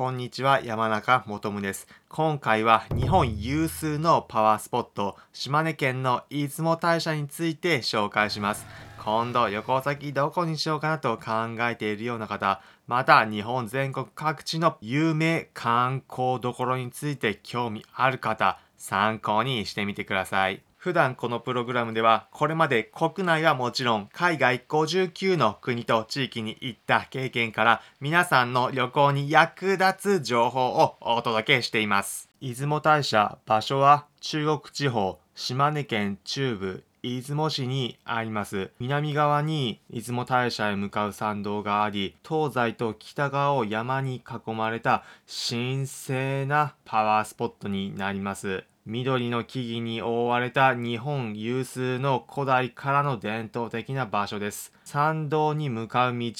[0.00, 1.86] こんにちは、山中もとです。
[2.08, 8.64] 今回は日本有数のパワースポット、島根県の出雲大社について紹介します。
[9.04, 20.62] 今度旅行先どこにしようかなと考えているような方、また日本全国各地の有名観光どころについて興味ある方、参考にしてみてください。
[20.80, 32.30] 普段このプログラムではこれまで国内はもちろん海外59の国と地域に行った経験から皆さんの旅行に役立つ情報をお届けしています。
[32.40, 38.70] 出雲大社場所は中国地方島根県中部出雲市にあります。
[38.78, 45.04] 南側に出雲大社へ向かう参道があり、東西と北側を山に囲まれた
[45.48, 48.64] 神聖なパワースポットになります。
[48.86, 54.72] 緑の木々に覆われた日本有数の古代からの伝統的な場所です。
[54.84, 56.32] 参道に向かう道、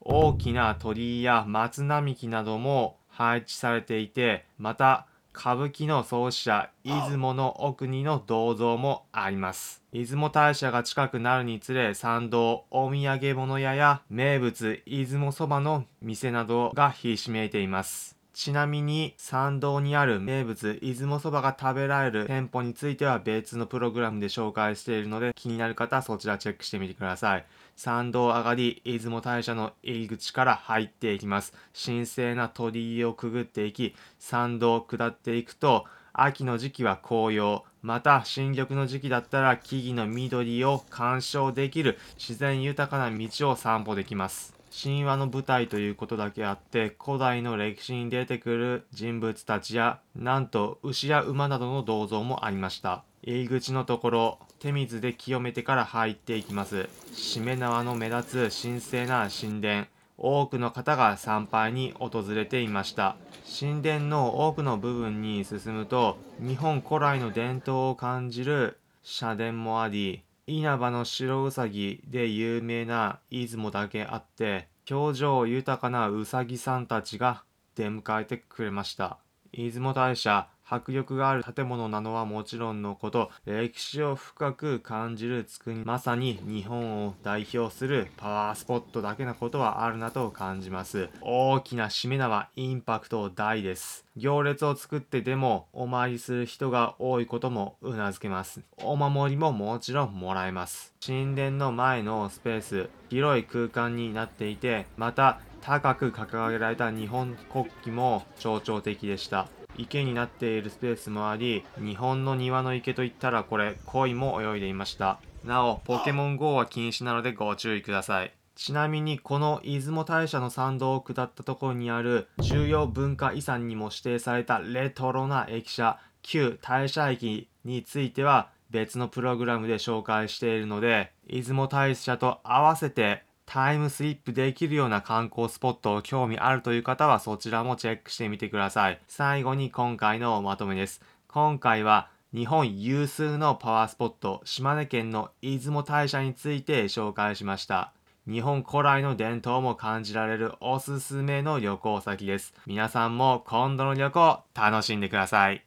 [0.00, 5.07] 大きな鳥居や松並木なども配置されていて、また
[5.38, 9.84] 歌舞伎の創始者、出雲の奥にの銅像もあります。
[9.92, 18.17] 出雲大社が近くなるにつれ、参道、お土産物屋や名物、出雲そばの店などがひしめいています。
[18.38, 27.44] ちなみに参道にある名物出雲そばが食べられる店舗については別のプログラムで紹介しているので気になる方はそちらチェックしてみてください。
[27.74, 31.52] 参道上がり出雲大社の入り口から入っていきます。
[31.74, 44.57] 神聖な鳥居をくぐっていき参道を下っていくと秋の時期は紅葉、また新緑の時期だったら木々の緑を鑑賞できる自然豊かな道を散歩できます。
[44.70, 53.02] 神話の舞台ということだけあって古代の歴史に出てくる人物たちやなんと牛や馬などの銅像もありました。
[53.22, 56.88] 入り口のところ手水で清めてから入っていきます。
[57.12, 59.86] しめ縄の目立つ神聖な神殿。
[60.20, 63.16] 多くの方が参拝に訪れていました。
[63.60, 77.44] 神殿の多くの部分に進むと日本古来の伝統を感じる社殿もあり稲葉の白うさぎで有名な出雲だけあって表情豊かなうさぎさんたちが
[77.74, 79.18] 出迎えてくれました。
[79.52, 91.08] 出雲大社迫力がある建物なのはもちろんのこと、歴史を深く感じるつくに、まさに日本を代表するパワースポットだけなことはあるなと感じます。
[91.22, 94.04] 大きなしめ縄、インパクト大です。
[94.16, 98.60] 行列を作ってでもお参りする人が多いこともうなずけます。
[98.82, 100.92] お守りももちろんもらえます。
[101.04, 109.48] 神殿の前のスペース、広い空間になっていて、また高く掲げられた日本国旗も象徴的でした。
[109.78, 115.18] 池になっているスペースもあり、日本の庭の池といったらこれ、鯉も泳いでいました。
[115.44, 118.32] なお、ポケモン GO は禁止なのでご注意ください。
[118.58, 139.00] ちなみにこの出雲大社の参道を下ったところにある重要文化遺産にも指定されたレトロな駅舎旧大社駅については別のプログラムで紹介しているので出雲大社と合わせてタイムスリップできるような観光スポットを興味あるという方はそちらもチェックしてみてください。
[139.08, 141.00] 最後に今回のまとめです。
[141.28, 147.94] 今回は日本有数のパワースポット、島根県の出雲大社について紹介しました。
[148.26, 152.52] 日本古来の伝統も感じられるおすすめの旅行先です。
[152.66, 155.64] 皆さんも今度の旅行楽しんでください。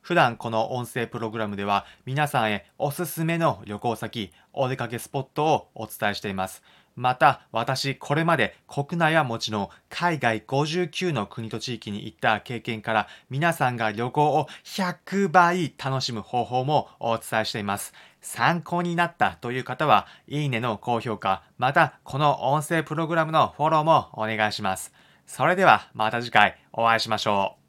[0.00, 6.62] 普段この音声プログラムでは皆さんへおすすめの旅行先、お出かけスポットをお伝えしています。
[7.00, 17.94] また私これまで国内はもちろん海外59の国と地域に行った経験から皆さんが旅行を100倍楽しむ方法もお伝えしています。
[18.20, 24.92] 参考になったという方はいいねの高評価またこの音声プログラムのフォローもお願いします。
[25.26, 27.59] それではまた次回お会いしましょう。